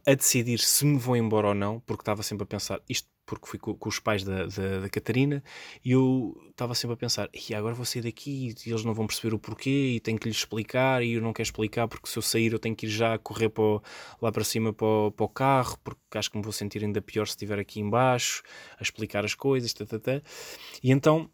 [0.06, 3.48] a decidir se me vou embora ou não, porque estava sempre a pensar isto porque
[3.48, 5.44] fui com, com os pais da, da, da, Catarina
[5.86, 9.06] e eu estava sempre a pensar e agora vou sair daqui e eles não vão
[9.06, 12.18] perceber o porquê e tenho que lhes explicar e eu não quero explicar porque se
[12.18, 13.82] eu sair eu tenho que ir já correr para o,
[14.20, 17.00] lá para cima para o, para o, carro porque acho que me vou sentir ainda
[17.02, 18.42] pior se estiver aqui embaixo
[18.80, 20.22] a explicar as coisas tata, tá, tata.
[20.22, 20.80] Tá, tá.
[20.82, 21.30] e então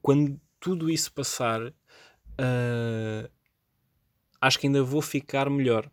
[0.00, 3.30] quando tudo isso passar uh,
[4.40, 5.90] acho que ainda vou ficar melhor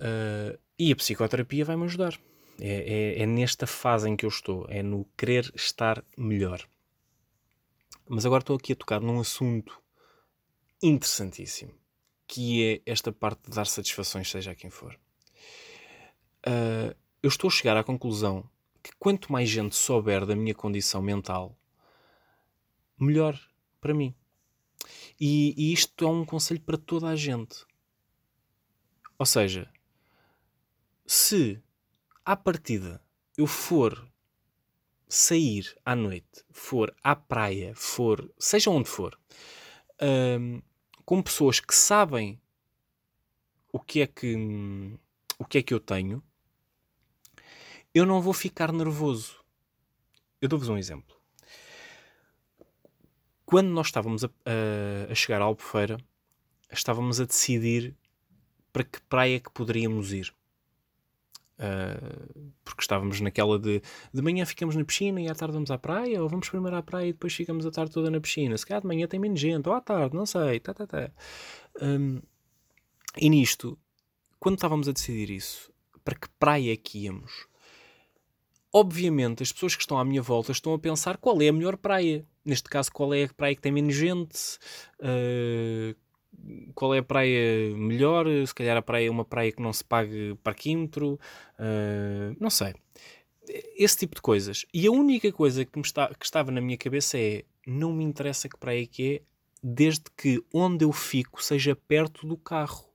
[0.00, 2.18] Uh, e a psicoterapia vai-me ajudar.
[2.60, 6.68] É, é, é, nesta fase em que eu estou, é no querer estar melhor.
[8.06, 9.80] Mas agora estou aqui a tocar num assunto
[10.82, 11.72] interessantíssimo,
[12.26, 14.98] que é esta parte de dar satisfações, seja a quem for.
[16.46, 18.48] Uh, eu estou a chegar à conclusão
[18.82, 21.56] que quanto mais gente souber da minha condição mental,
[22.98, 23.38] melhor
[23.80, 24.14] para mim.
[25.18, 27.64] E, e isto é um conselho para toda a gente.
[29.18, 29.70] Ou seja,
[31.06, 31.62] se
[32.24, 33.02] à partida
[33.36, 34.06] eu for
[35.08, 39.18] sair à noite, for à praia, for seja onde for,
[40.38, 40.62] um,
[41.04, 42.40] com pessoas que sabem
[43.72, 44.36] o que é que
[45.38, 46.22] o que é que eu tenho,
[47.94, 49.42] eu não vou ficar nervoso.
[50.40, 51.18] Eu dou-vos um exemplo.
[53.44, 55.96] Quando nós estávamos a, a, a chegar à Albufeira,
[56.70, 57.96] estávamos a decidir
[58.72, 60.32] para que praia que poderíamos ir.
[61.60, 63.82] Uh, porque estávamos naquela de
[64.14, 66.82] de manhã ficamos na piscina e à tarde vamos à praia, ou vamos primeiro à
[66.82, 68.56] praia e depois ficamos a tarde toda na piscina.
[68.56, 70.58] Se calhar de manhã tem menos gente, ou à tarde, não sei.
[70.58, 71.10] Tá, tá, tá.
[71.82, 72.22] Um,
[73.18, 73.78] e nisto,
[74.38, 75.70] quando estávamos a decidir isso,
[76.02, 77.46] para que praia é que íamos,
[78.72, 81.76] obviamente as pessoas que estão à minha volta estão a pensar qual é a melhor
[81.76, 82.26] praia.
[82.42, 84.58] Neste caso, qual é a praia que tem menos gente,
[85.00, 85.94] uh,
[86.74, 89.84] qual é a praia melhor, se calhar a praia é uma praia que não se
[89.84, 91.18] pague parquímetro,
[91.58, 92.74] uh, não sei.
[93.76, 94.64] Esse tipo de coisas.
[94.72, 98.04] E a única coisa que, me está, que estava na minha cabeça é: não me
[98.04, 99.22] interessa que praia que é,
[99.62, 102.88] desde que onde eu fico seja perto do carro.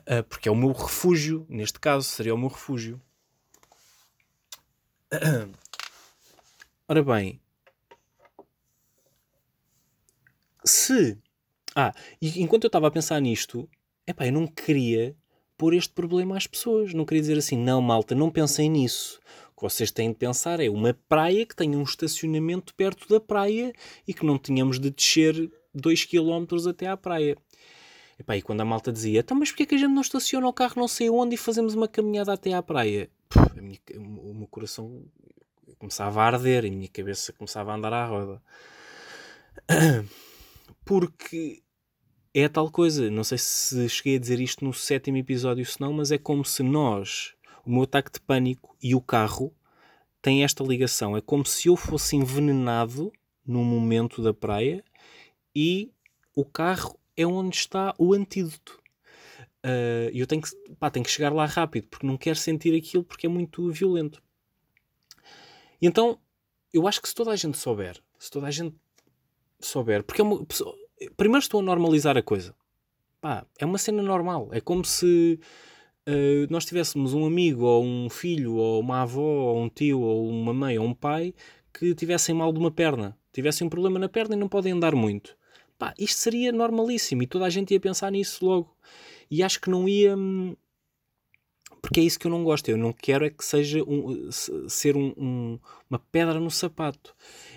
[0.00, 3.00] Uh, porque é o meu refúgio, neste caso, seria o meu refúgio.
[6.88, 7.40] Ora bem,
[10.64, 11.18] se
[11.78, 13.68] ah, e enquanto eu estava a pensar nisto,
[14.06, 15.14] epá, eu não queria
[15.58, 16.94] pôr este problema às pessoas.
[16.94, 19.20] Não queria dizer assim, não, malta, não pensem nisso.
[19.52, 23.20] O que vocês têm de pensar é uma praia que tenha um estacionamento perto da
[23.20, 23.74] praia
[24.08, 27.36] e que não tenhamos de descer 2 km até à praia.
[28.18, 30.48] Epá, e quando a malta dizia, então, mas porquê é que a gente não estaciona
[30.48, 33.10] o carro não sei onde e fazemos uma caminhada até à praia?
[33.54, 35.04] Minha, o meu coração
[35.78, 38.42] começava a arder e a minha cabeça começava a andar à roda.
[40.84, 41.62] Porque
[42.36, 43.10] é a tal coisa.
[43.10, 46.44] Não sei se cheguei a dizer isto no sétimo episódio, se não, mas é como
[46.44, 49.54] se nós, o meu ataque de pânico e o carro
[50.20, 51.16] têm esta ligação.
[51.16, 53.10] É como se eu fosse envenenado
[53.46, 54.84] num momento da praia
[55.54, 55.90] e
[56.34, 58.82] o carro é onde está o antídoto.
[59.64, 62.76] E uh, eu tenho que, pá, tenho que chegar lá rápido porque não quero sentir
[62.76, 64.22] aquilo porque é muito violento.
[65.80, 66.20] E então
[66.70, 68.76] eu acho que se toda a gente souber, se toda a gente
[69.58, 70.44] souber, porque é uma,
[71.16, 72.54] primeiro estou a normalizar a coisa.
[73.20, 74.48] Pá, é uma cena normal.
[74.52, 75.38] É como se
[76.08, 80.28] uh, nós tivéssemos um amigo, ou um filho, ou uma avó, ou um tio, ou
[80.28, 81.34] uma mãe, ou um pai
[81.72, 84.94] que tivessem mal de uma perna, tivessem um problema na perna e não podem andar
[84.94, 85.36] muito.
[85.78, 88.74] Pá, isto seria normalíssimo e toda a gente ia pensar nisso logo.
[89.30, 90.16] E acho que não ia.
[90.16, 90.56] Hum,
[91.82, 92.68] porque é isso que eu não gosto.
[92.68, 94.30] Eu não quero é que seja um,
[94.68, 95.58] ser um, um,
[95.90, 97.14] uma pedra no sapato.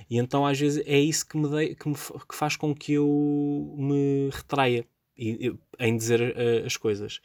[0.10, 2.94] E então às vezes é isso que me, dei, que, me que faz com que
[2.94, 7.22] eu me retraia em dizer uh, as coisas.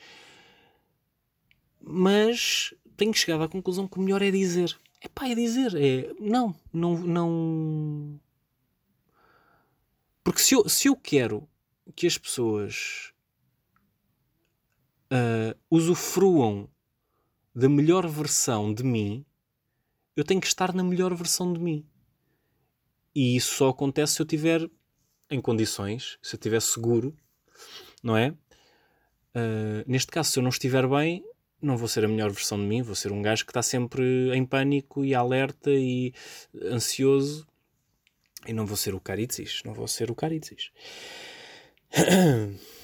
[1.80, 4.76] Mas tenho chegado à conclusão que o melhor é dizer.
[5.00, 5.74] É pá, é dizer.
[5.76, 8.20] É, não, não, não.
[10.22, 11.48] Porque se eu, se eu quero
[11.94, 13.12] que as pessoas
[15.12, 16.68] uh, usufruam
[17.54, 19.24] da melhor versão de mim,
[20.16, 21.86] eu tenho que estar na melhor versão de mim.
[23.14, 24.68] E isso só acontece se eu estiver
[25.30, 27.16] em condições, se eu estiver seguro,
[28.02, 28.30] não é?
[29.34, 31.24] Uh, neste caso, se eu não estiver bem,
[31.60, 34.30] não vou ser a melhor versão de mim, vou ser um gajo que está sempre
[34.34, 36.12] em pânico e alerta e
[36.62, 37.46] ansioso.
[38.46, 40.70] E não vou ser o Caritzis, não vou ser o Caritzis.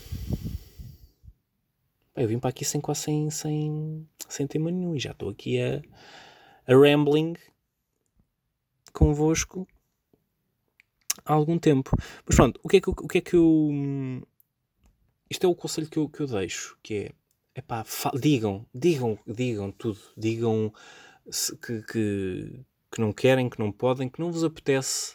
[2.16, 5.58] Eu vim para aqui sem quase sem, sem, sem tema nenhum e já estou aqui
[5.60, 5.80] a,
[6.66, 7.34] a rambling
[8.92, 9.66] convosco
[11.30, 11.96] há algum tempo.
[12.26, 13.70] Mas pronto, o que é que, o que, é que eu.
[15.30, 17.12] Isto é o conselho que eu, que eu deixo, que é.
[18.18, 20.00] Digam, digam, digam tudo.
[20.16, 20.72] Digam
[21.64, 25.14] que, que, que, não querem, que não podem, que não vos apetece.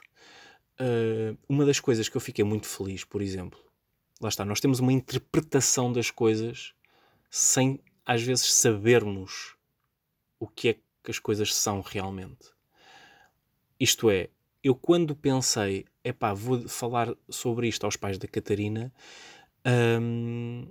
[0.80, 3.58] Uh, uma das coisas que eu fiquei muito feliz, por exemplo,
[4.22, 6.74] lá está, nós temos uma interpretação das coisas
[7.30, 9.56] sem às vezes sabermos
[10.38, 12.50] o que é que as coisas são realmente.
[13.80, 14.30] Isto é,
[14.66, 18.92] eu quando pensei, epá, vou falar sobre isto aos pais da Catarina,
[20.02, 20.68] hum,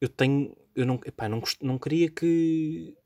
[0.00, 2.96] eu tenho, eu não, epá, não, não queria que,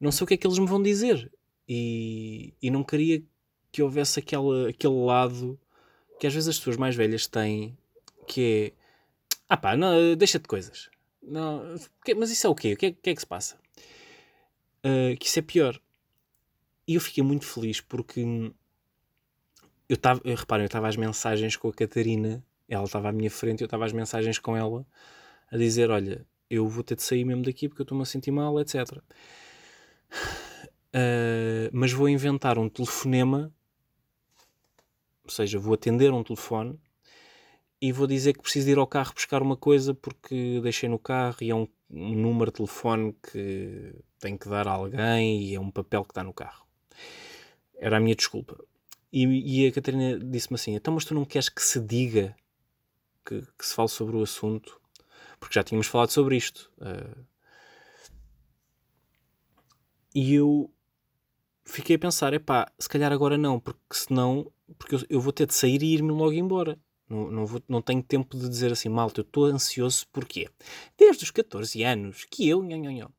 [0.00, 1.30] não sei o que é que eles me vão dizer
[1.68, 3.22] e, e não queria
[3.70, 5.60] que houvesse aquela, aquele lado
[6.18, 7.76] que às vezes as pessoas mais velhas têm,
[8.26, 8.72] que é,
[9.46, 10.88] ah pá, não, deixa de coisas,
[11.20, 11.76] não,
[12.16, 12.72] mas isso é o quê?
[12.72, 13.58] O que é, que, é que se passa?
[14.78, 15.78] Uh, que isso é pior.
[16.88, 18.20] E eu fiquei muito feliz porque
[19.86, 23.60] eu estava, reparem, eu estava às mensagens com a Catarina, ela estava à minha frente,
[23.60, 24.86] eu estava às mensagens com ela
[25.52, 28.30] a dizer: Olha, eu vou ter de sair mesmo daqui porque eu estou-me a sentir
[28.30, 28.90] mal, etc.
[28.90, 29.02] Uh,
[30.94, 33.52] ah, mas vou inventar um telefonema,
[35.24, 36.80] ou seja, vou atender um telefone
[37.82, 41.36] e vou dizer que preciso ir ao carro buscar uma coisa porque deixei no carro
[41.42, 45.60] e é um, um número de telefone que tenho que dar a alguém e é
[45.60, 46.67] um papel que está no carro.
[47.78, 48.58] Era a minha desculpa.
[49.12, 52.36] E, e a Catarina disse-me assim: então, mas tu não queres que se diga
[53.24, 54.80] que, que, se fale sobre o assunto?
[55.40, 56.70] Porque já tínhamos falado sobre isto.
[56.78, 57.24] Uh,
[60.14, 60.70] e eu
[61.64, 65.46] fiquei a pensar: epá, se calhar agora não, porque senão porque eu, eu vou ter
[65.46, 66.78] de sair e ir-me logo embora.
[67.08, 70.50] Não, não, vou, não tenho tempo de dizer assim, malta, eu estou ansioso porquê?
[70.96, 72.62] Desde os 14 anos que eu.
[72.62, 73.10] Nhon, nhon, nhon.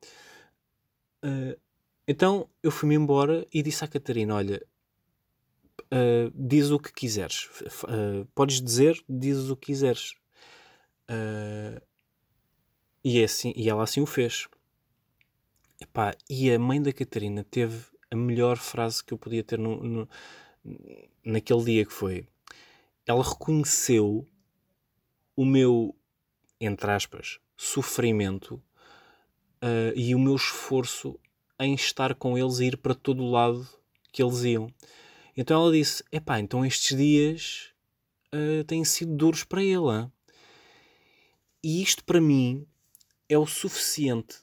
[1.23, 1.59] Uh,
[2.09, 4.65] então eu fui-me embora e disse à Catarina: Olha,
[5.93, 7.45] uh, diz o que quiseres.
[7.83, 10.15] Uh, podes dizer, diz o que quiseres.
[13.03, 14.47] e, é assim, e ela assim o fez.
[15.79, 19.81] Epá, e a mãe da Catarina teve a melhor frase que eu podia ter no,
[19.83, 20.09] no
[21.23, 22.27] naquele dia que foi
[23.09, 24.23] ela reconheceu
[25.35, 25.95] o meu,
[26.61, 28.61] entre aspas, sofrimento
[29.63, 31.19] uh, e o meu esforço
[31.59, 33.67] em estar com eles e ir para todo o lado
[34.11, 34.73] que eles iam.
[35.35, 37.73] Então ela disse: Epá, então estes dias
[38.33, 40.09] uh, têm sido duros para ele.
[41.63, 42.65] E isto para mim
[43.27, 44.37] é o suficiente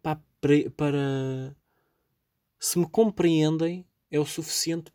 [0.00, 1.56] para, para
[2.58, 4.92] se me compreendem, é o suficiente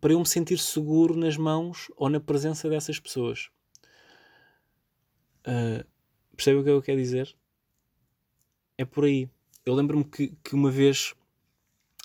[0.00, 3.50] para eu me sentir seguro nas mãos ou na presença dessas pessoas.
[5.46, 5.84] Uh,
[6.36, 7.34] percebe o que eu quero dizer?
[8.76, 9.28] É por aí.
[9.66, 11.14] Eu lembro-me que, que uma vez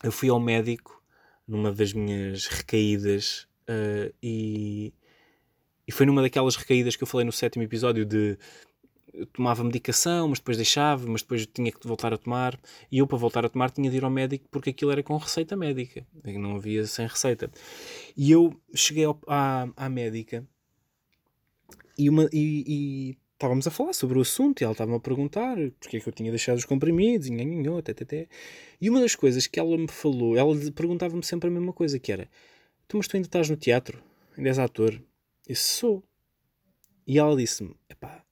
[0.04, 1.04] eu fui ao médico
[1.48, 4.94] numa das minhas recaídas uh, e,
[5.88, 8.38] e foi numa daquelas recaídas que eu falei no sétimo episódio de
[9.14, 12.58] eu tomava medicação, mas depois deixava, mas depois tinha que voltar a tomar.
[12.92, 15.18] E eu, para voltar a tomar, tinha de ir ao médico porque aquilo era com
[15.18, 16.06] receita médica.
[16.24, 17.52] Não havia sem receita.
[18.16, 20.48] E eu cheguei ao, à, à médica
[21.98, 25.56] e, uma, e, e estávamos a falar sobre o assunto e ela estava-me a perguntar
[25.80, 27.34] porque é que eu tinha deixado os comprimidos e
[27.80, 28.28] até, até, até.
[28.82, 32.12] E uma das coisas que ela me falou, ela perguntava-me sempre a mesma coisa, que
[32.12, 32.30] era
[32.86, 34.04] tu, mas tu ainda estás no teatro?
[34.38, 35.02] Ainda és ator?
[35.48, 36.04] Eu sou.
[37.08, 37.74] E ela disse-me: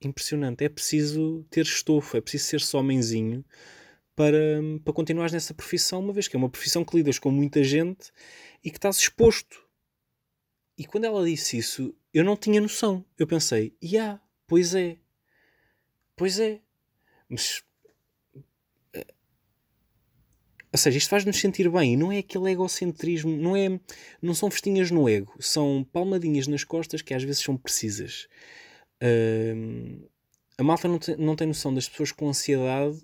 [0.01, 3.45] impressionante, é preciso ter estofo, é preciso ser só homenzinho
[4.13, 7.63] para, para continuares nessa profissão, uma vez que é uma profissão que lidas com muita
[7.63, 8.11] gente
[8.61, 9.65] e que estás exposto.
[10.77, 13.05] E quando ela disse isso, eu não tinha noção.
[13.17, 14.97] Eu pensei: Ya, yeah, pois é.
[16.15, 16.59] Pois é.
[17.29, 17.61] Mas.
[18.93, 19.05] Eh,
[20.71, 23.79] ou seja, isto faz-nos sentir bem e não é aquele egocentrismo, não, é,
[24.21, 28.27] não são festinhas no ego, são palmadinhas nas costas que às vezes são precisas.
[29.03, 30.09] Uh,
[30.57, 32.97] a malta não tem, não tem noção das pessoas com ansiedade,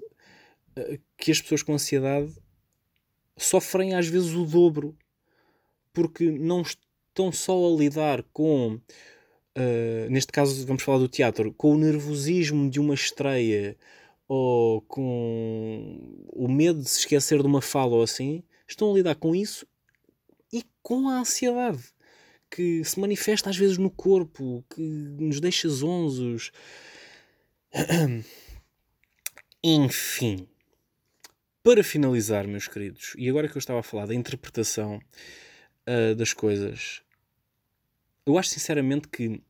[0.78, 2.34] uh, que as pessoas com ansiedade
[3.38, 4.98] sofrem às vezes o dobro,
[5.94, 8.80] porque não estão só a lidar com,
[9.58, 13.78] uh, neste caso vamos falar do teatro, com o nervosismo de uma estreia
[14.28, 19.16] ou com o medo de se esquecer de uma fala ou assim, estão a lidar
[19.16, 19.68] com isso
[20.52, 21.94] e com a ansiedade
[22.54, 26.52] que se manifesta às vezes no corpo, que nos deixa zonzos.
[29.64, 30.48] Enfim,
[31.64, 35.00] para finalizar, meus queridos, e agora que eu estava a falar da interpretação
[35.88, 37.03] uh, das coisas,
[38.26, 39.42] eu acho sinceramente que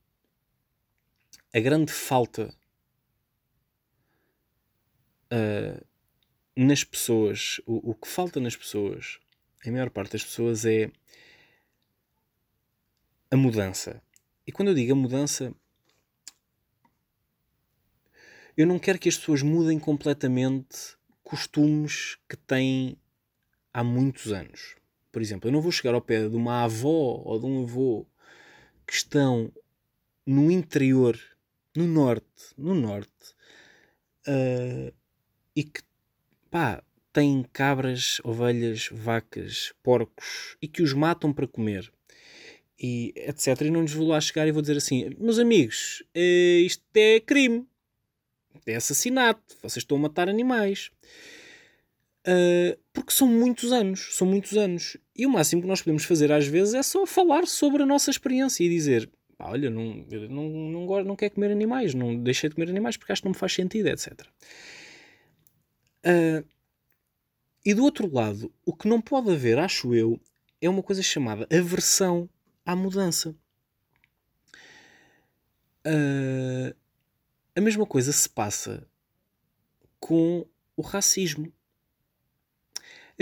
[1.54, 2.54] a grande falta
[5.32, 5.86] uh,
[6.56, 9.20] nas pessoas, o, o que falta nas pessoas,
[9.66, 10.92] a maior parte das pessoas, é
[13.30, 14.02] a mudança.
[14.46, 15.54] E quando eu digo a mudança,
[18.58, 22.98] eu não quero que as pessoas mudem completamente costumes que têm
[23.74, 24.76] há muitos anos.
[25.12, 28.06] Por exemplo, eu não vou chegar ao pé de uma avó ou de um avô
[28.86, 29.52] que estão
[30.26, 31.19] no interior,
[31.76, 33.36] no norte, no norte,
[34.28, 34.93] uh,
[35.56, 35.82] e que
[36.50, 41.91] pá, têm cabras, ovelhas, vacas, porcos e que os matam para comer
[42.80, 43.62] e etc.
[43.62, 47.19] E não lhes vou lá chegar e vou dizer assim: meus amigos, eh, isto é
[47.19, 47.65] crime,
[48.65, 50.91] é assassinato, vocês estão a matar animais.
[52.26, 54.98] Uh, porque são muitos anos, são muitos anos.
[55.16, 58.10] E o máximo que nós podemos fazer às vezes é só falar sobre a nossa
[58.10, 59.10] experiência e dizer:
[59.40, 63.12] olha, não, não, não, não, não quero comer animais, não deixei de comer animais porque
[63.12, 64.22] acho que não me faz sentido, etc.
[66.06, 66.48] Uh,
[67.66, 70.20] e do outro lado, o que não pode haver, acho eu,
[70.62, 72.30] é uma coisa chamada aversão
[72.66, 73.36] à mudança.
[75.86, 76.76] Uh,
[77.56, 78.88] a mesma coisa se passa
[80.00, 81.52] com o racismo.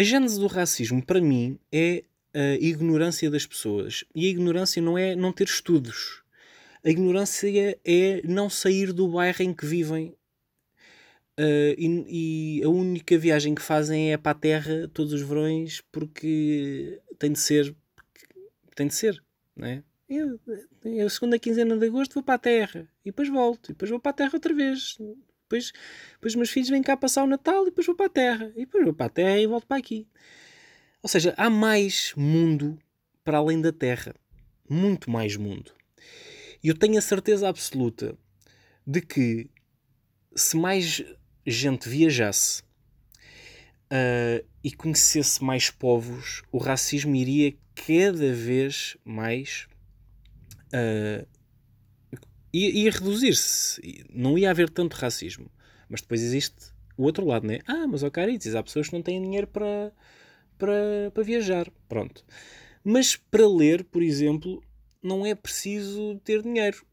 [0.02, 4.04] A gênese do racismo, para mim, é a ignorância das pessoas.
[4.16, 6.24] E a ignorância não é não ter estudos.
[6.84, 10.08] A ignorância é não sair do bairro em que vivem.
[11.40, 15.84] Uh, e, e, a única viagem que fazem é para a terra todos os verões
[15.92, 17.76] porque tem de ser.
[18.76, 19.24] Tem de ser.
[19.56, 19.84] Né?
[20.10, 20.40] Eu,
[20.84, 24.00] eu, segunda quinzena de agosto, vou para a terra e depois volto, e depois vou
[24.00, 24.98] para a terra outra vez.
[25.52, 25.74] Depois,
[26.14, 28.62] depois meus filhos vêm cá passar o Natal e depois vou para a terra, e
[28.62, 30.08] depois vou para a terra e volto para aqui.
[31.04, 32.80] Ou seja, há mais mundo
[33.22, 34.16] para além da terra,
[34.70, 35.74] muito mais mundo.
[36.64, 38.18] E eu tenho a certeza absoluta
[38.88, 39.50] de que
[40.34, 41.04] se mais
[41.46, 42.62] gente viajasse
[43.92, 49.68] uh, e conhecesse mais povos, o racismo iria cada vez mais
[50.68, 51.28] uh,
[52.54, 54.06] ia, ia reduzir-se.
[54.14, 55.52] Não ia haver tanto racismo.
[55.90, 57.60] Mas depois existe o outro lado, né?
[57.68, 59.92] Ah, mas ao caritas, há pessoas que não têm dinheiro para,
[60.58, 61.70] para, para viajar.
[61.88, 62.26] Pronto.
[62.84, 64.63] Mas para ler, por exemplo,
[65.02, 66.86] não é preciso ter dinheiro.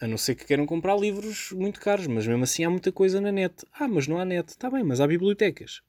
[0.00, 3.20] A não ser que queiram comprar livros muito caros, mas mesmo assim há muita coisa
[3.20, 3.66] na net.
[3.72, 4.48] Ah, mas não há net.
[4.50, 5.80] Está bem, mas há bibliotecas.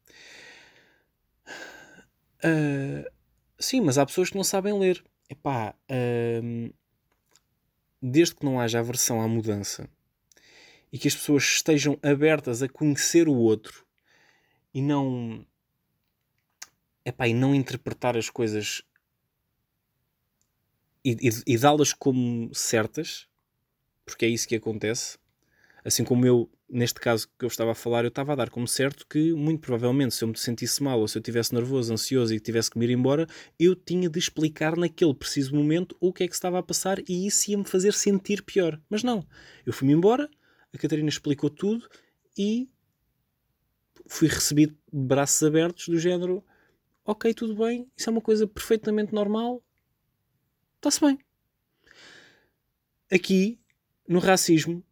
[2.43, 3.05] Uh,
[3.59, 5.03] sim, mas há pessoas que não sabem ler.
[5.29, 6.73] Epá, uh,
[8.01, 9.89] desde que não haja aversão à mudança
[10.91, 13.85] e que as pessoas estejam abertas a conhecer o outro
[14.73, 15.45] e não
[17.05, 18.83] epá, e não interpretar as coisas
[21.03, 23.29] e, e, e dá-las como certas
[24.09, 25.17] porque é isso que acontece.
[25.85, 28.67] Assim como eu neste caso que eu estava a falar, eu estava a dar como
[28.67, 32.33] certo que, muito provavelmente, se eu me sentisse mal ou se eu estivesse nervoso, ansioso
[32.33, 33.27] e tivesse que me ir embora,
[33.59, 37.25] eu tinha de explicar naquele preciso momento o que é que estava a passar e
[37.25, 38.79] isso ia-me fazer sentir pior.
[38.89, 39.25] Mas não.
[39.65, 40.29] Eu fui-me embora,
[40.73, 41.89] a Catarina explicou tudo
[42.37, 42.69] e
[44.07, 46.43] fui recebido de braços abertos, do género:
[47.03, 49.63] Ok, tudo bem, isso é uma coisa perfeitamente normal,
[50.75, 51.17] está-se bem.
[53.11, 53.59] Aqui,
[54.07, 54.83] no racismo,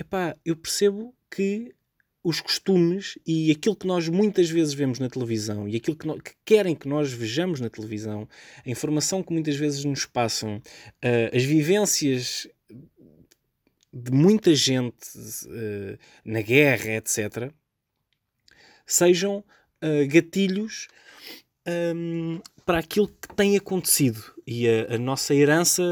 [0.00, 1.74] epá, eu percebo que
[2.22, 6.20] os costumes e aquilo que nós muitas vezes vemos na televisão e aquilo que, no,
[6.20, 8.28] que querem que nós vejamos na televisão,
[8.64, 12.46] a informação que muitas vezes nos passam, uh, as vivências
[13.92, 15.08] de muita gente
[15.46, 17.50] uh, na guerra, etc.,
[18.86, 20.88] sejam uh, gatilhos
[21.94, 24.22] um, para aquilo que tem acontecido.
[24.46, 25.82] E a, a nossa herança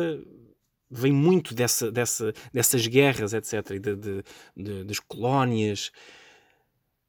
[0.91, 4.24] vem muito dessa, dessa, dessas guerras, etc., de, de,
[4.57, 5.91] de, das colónias.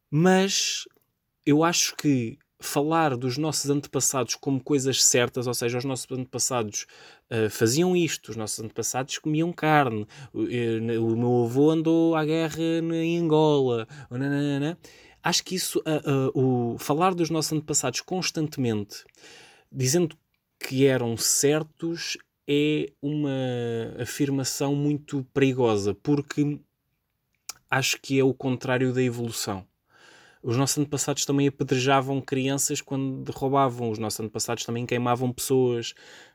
[0.09, 0.85] Mas
[1.45, 6.85] eu acho que falar dos nossos antepassados como coisas certas, ou seja, os nossos antepassados
[7.31, 12.25] uh, faziam isto, os nossos antepassados comiam carne, o, uh, o meu avô andou à
[12.25, 14.77] guerra em Angola, nananana.
[15.23, 19.05] acho que isso, uh, o falar dos nossos antepassados constantemente,
[19.71, 20.17] dizendo
[20.59, 22.17] que eram certos,
[22.51, 23.29] é uma
[23.99, 26.59] afirmação muito perigosa, porque
[27.69, 29.63] acho que é o contrário da evolução.
[30.41, 35.93] Os nossos antepassados também apedrejavam crianças quando roubavam, os nossos antepassados também queimavam pessoas.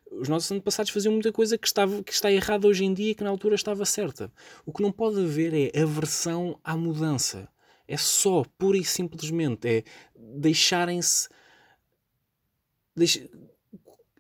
[0.09, 3.15] Os nossos antepassados faziam muita coisa que, estava, que está errada hoje em dia e
[3.17, 4.33] que na altura estava certa.
[4.65, 7.49] O que não pode haver é aversão à mudança.
[7.89, 9.85] É só, pura e simplesmente, é
[10.17, 11.29] deixarem-se.
[12.95, 13.27] Deix,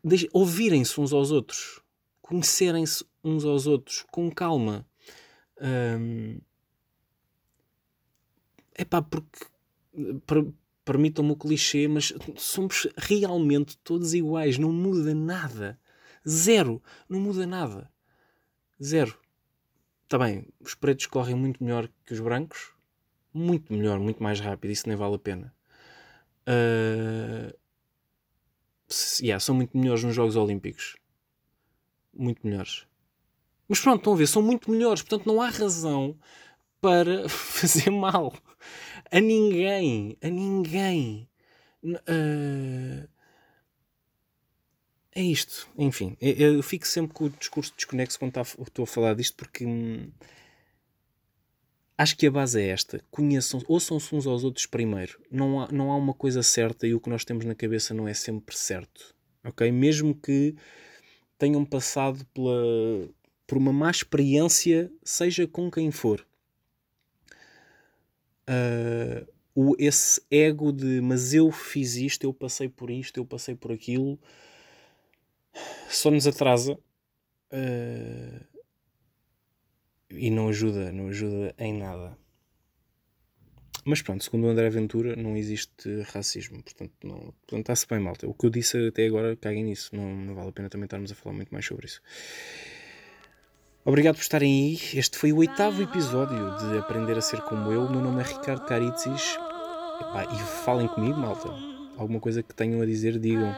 [0.03, 1.84] deix, ouvirem-se uns aos outros
[2.25, 4.87] conhecerem-se uns aos outros com calma.
[5.61, 6.41] Um,
[8.89, 9.47] pá, porque
[10.27, 10.47] per,
[10.85, 15.79] permitam-me o clichê, mas somos realmente todos iguais, não muda nada.
[16.27, 17.93] Zero, não muda nada.
[18.83, 19.18] Zero.
[20.05, 22.72] Está bem, os pretos correm muito melhor que os brancos,
[23.35, 25.55] muito melhor, muito mais rápido, isso nem vale a pena.
[26.49, 27.55] Uh,
[29.20, 30.97] yeah, são muito melhores nos Jogos Olímpicos
[32.17, 32.87] muito melhores.
[33.69, 36.19] Mas pronto, estão a ver, são muito melhores, portanto não há razão
[36.81, 38.33] para fazer mal
[39.11, 41.29] a ninguém, a ninguém.
[41.85, 43.07] Uh,
[45.15, 48.87] é isto, enfim, eu, eu, fico sempre com o discurso desconexo quando tá, estou a
[48.87, 50.11] falar disto porque hum,
[51.97, 55.21] acho que a base é esta: conheçam, ouçam-se uns aos outros primeiro.
[55.31, 58.09] Não há, não há uma coisa certa e o que nós temos na cabeça não
[58.09, 59.71] é sempre certo, ok?
[59.71, 60.57] Mesmo que
[61.45, 63.07] tenham passado pela,
[63.47, 66.26] por uma má experiência, seja com quem for.
[68.49, 73.55] Uh, o, esse ego de mas eu fiz isto, eu passei por isto, eu passei
[73.55, 74.18] por aquilo,
[75.90, 76.72] só nos atrasa
[77.53, 78.47] uh,
[80.11, 82.16] e não ajuda, não ajuda em nada.
[83.85, 86.62] Mas pronto, segundo o André Ventura, não existe racismo.
[86.62, 88.26] Portanto, não, portanto está-se bem, malta.
[88.26, 89.95] O que eu disse até agora, caguem nisso.
[89.95, 92.01] Não, não vale a pena também estarmos a falar muito mais sobre isso.
[93.85, 94.99] Obrigado por estarem aí.
[94.99, 97.91] Este foi o oitavo episódio de Aprender a Ser Como Eu.
[97.91, 99.37] Meu nome é Ricardo Caritzis.
[100.32, 101.51] e falem comigo, malta.
[101.99, 103.55] Alguma coisa que tenham a dizer, digam.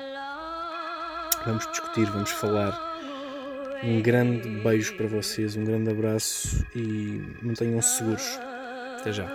[1.45, 2.77] Vamos discutir, vamos falar.
[3.85, 8.56] Um grande beijo para vocês, um grande abraço e mantenham-se seguros.
[9.01, 9.27] Até já.